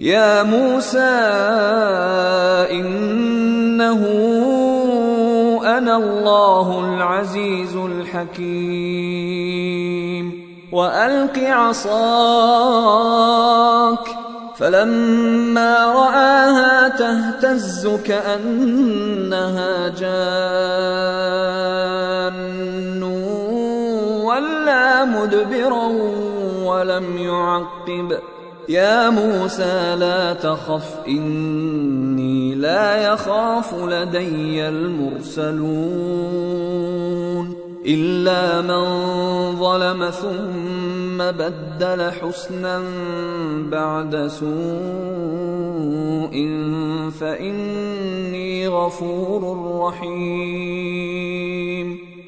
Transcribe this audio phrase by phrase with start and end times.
[0.00, 0.98] يا موسى
[2.70, 4.02] إنه
[5.64, 8.86] أنا الله العزيز الحكيم.
[10.72, 11.86] وألق عصاك
[14.56, 20.16] فلما رآها تهتز كأنها جان.
[24.22, 25.86] ولا مدبرا
[26.64, 28.35] ولم يعقب ۖ.
[28.68, 36.36] يا موسى لا تخف إني لا يخاف لدي المرسلون.
[37.86, 38.84] إلا من
[39.56, 42.82] ظلم ثم بدل حسنا
[43.70, 44.46] بعد سوء
[47.20, 49.42] فإني غفور
[49.86, 51.75] رحيم.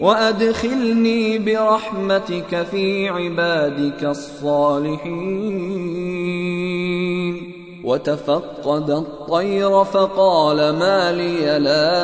[0.00, 5.60] وأدخلني برحمتك في عبادك الصالحين.
[7.84, 11.98] وتفقد الطير فقال ما لي لا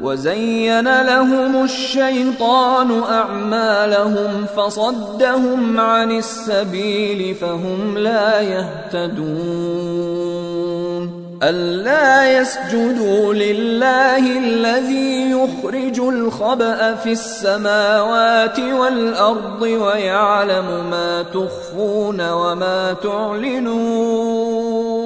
[0.00, 9.96] وزين لهم الشيطان أعمالهم فصدهم عن السبيل فهم لا يهتدون
[11.42, 25.05] ألا يسجدوا لله الذي يخرج الخبأ في السماوات والأرض ويعلم ما تخفون وما تعلنون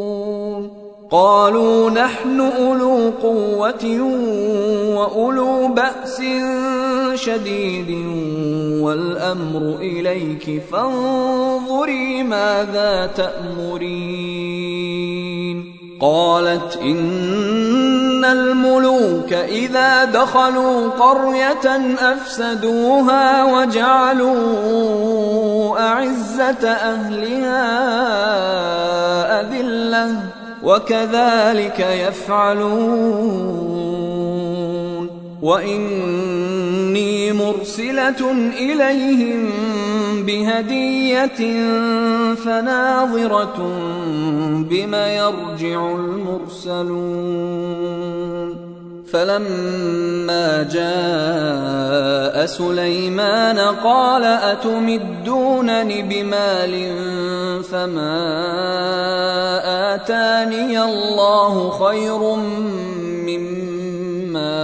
[1.11, 3.85] قالوا نحن أولو قوة
[4.95, 6.21] وأولو بأس
[7.15, 8.05] شديد
[8.81, 14.61] والأمر إليك فانظري ماذا تأمرين.
[16.01, 24.29] قالت إن الملوك إذا دخلوا قرية أفسدوها وجعلوا
[25.79, 27.61] أعزة أهلها
[29.41, 30.40] أذلة.
[30.63, 33.61] وكذلك يفعلون.
[35.41, 39.49] وإني مرسلة إليهم
[40.25, 41.41] بهدية
[42.35, 43.57] فناظرة
[44.69, 47.11] بم يرجع المرسلون.
[49.11, 56.93] فلما جاء سليمان قال أتمدونني بمال
[57.63, 58.21] فما
[59.95, 62.35] آتاني الله خير
[63.27, 64.61] مما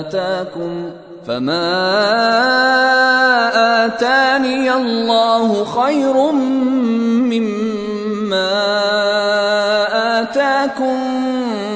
[0.00, 0.90] آتاكم
[1.26, 1.70] فما
[3.86, 6.32] آتاني الله خير
[7.30, 7.80] مما
[10.20, 11.39] آتاكم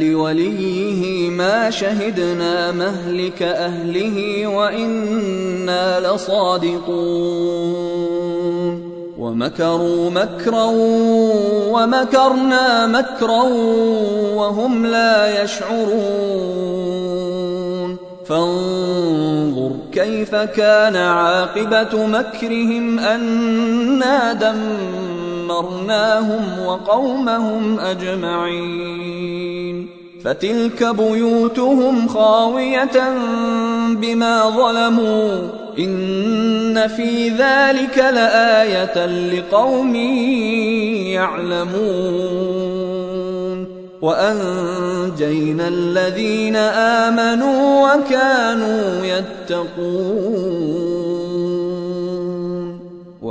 [0.00, 6.86] لوليه ما شهدنا مهلك أهله وإنا لصادقون.
[9.18, 10.64] ومكروا مكرا
[11.74, 13.42] ومكرنا مكرا
[14.34, 16.86] وهم لا يشعرون.
[18.26, 24.32] فانظر كيف كان عاقبة مكرهم أنا
[25.46, 29.88] دمرناهم وقومهم أجمعين.
[30.24, 33.14] فتلك بيوتهم خاوية
[33.90, 35.38] بما ظلموا.
[35.78, 39.94] إن في ذلك لآية لقوم
[41.14, 42.66] يعلمون.
[44.02, 50.55] وأنجينا الذين آمنوا وكانوا يتقون.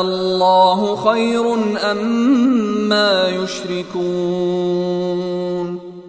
[0.00, 1.54] الله خير
[1.90, 4.94] أما أم يشركون؟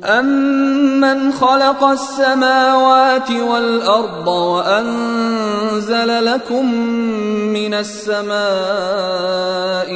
[0.05, 6.73] أمن خلق السماوات والأرض وأنزل لكم
[7.53, 8.35] من السماء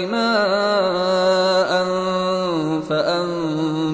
[0.06, 1.84] ماء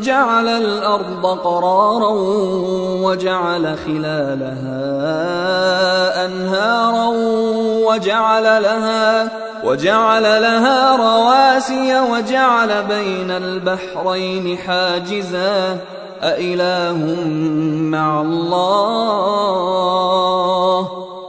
[0.00, 2.10] جعل الأرض قرارا
[3.02, 4.82] وجعل خلالها
[6.26, 7.06] أنهارا
[7.86, 9.30] وجعل لها
[9.64, 15.78] وجعل لها رواسي وجعل بين البحرين حاجزا
[16.22, 17.26] أإله
[17.90, 19.52] مع الله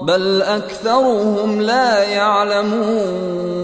[0.02, 3.64] بل أكثرهم لا يعلمون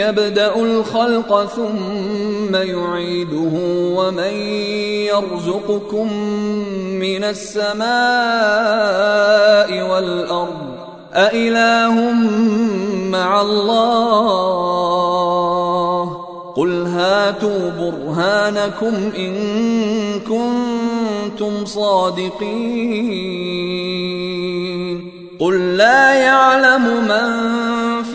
[0.00, 3.52] يبدأ الخلق ثم يعيده
[3.96, 4.34] ومن
[5.12, 6.12] يرزقكم
[7.00, 7.80] من السماء
[9.90, 10.70] والأرض
[11.14, 11.94] أإله
[13.10, 14.60] مع الله؟
[16.56, 19.34] قل هاتوا برهانكم إن
[20.20, 23.20] كنتم صادقين.
[25.40, 27.50] قل لا يعلم من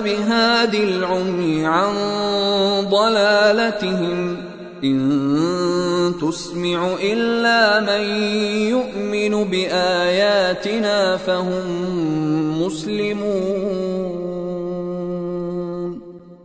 [0.00, 1.94] بهاد العمي عن
[2.90, 4.36] ضلالتهم
[4.84, 8.02] إن تسمع إلا من
[8.68, 11.64] يؤمن بآياتنا فهم
[12.62, 14.16] مسلمون.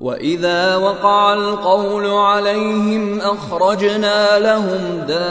[0.02, 5.22] وإذا وقع القول عليهم أخرجنا لهم دابة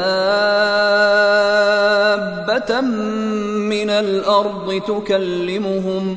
[3.71, 6.17] من الأرض تكلمهم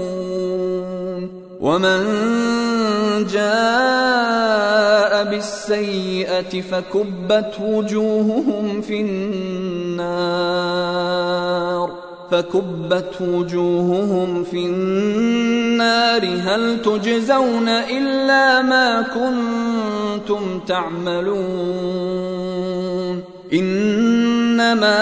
[1.61, 2.01] ومن
[3.33, 10.41] جاء بالسيئة فكبت وجوههم في النار
[12.31, 22.01] فكبت وجوههم في النار هل تجزون الا ما كنتم تعملون
[23.53, 25.01] انما